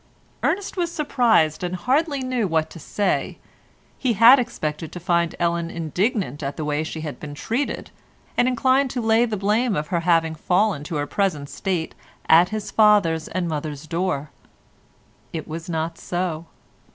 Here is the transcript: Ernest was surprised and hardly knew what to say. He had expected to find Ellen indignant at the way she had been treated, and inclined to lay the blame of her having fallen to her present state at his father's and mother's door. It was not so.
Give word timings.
Ernest 0.41 0.77
was 0.77 0.91
surprised 0.91 1.63
and 1.63 1.75
hardly 1.75 2.21
knew 2.21 2.47
what 2.47 2.71
to 2.71 2.79
say. 2.79 3.37
He 3.99 4.13
had 4.13 4.39
expected 4.39 4.91
to 4.91 4.99
find 4.99 5.35
Ellen 5.37 5.69
indignant 5.69 6.41
at 6.41 6.57
the 6.57 6.65
way 6.65 6.83
she 6.83 7.01
had 7.01 7.19
been 7.19 7.35
treated, 7.35 7.91
and 8.35 8.47
inclined 8.47 8.89
to 8.89 8.99
lay 8.99 9.25
the 9.25 9.37
blame 9.37 9.75
of 9.75 9.89
her 9.89 9.99
having 9.99 10.33
fallen 10.33 10.83
to 10.85 10.95
her 10.95 11.05
present 11.05 11.49
state 11.51 11.93
at 12.27 12.49
his 12.49 12.71
father's 12.71 13.27
and 13.27 13.47
mother's 13.47 13.85
door. 13.85 14.31
It 15.33 15.47
was 15.47 15.69
not 15.69 15.99
so. 15.99 16.47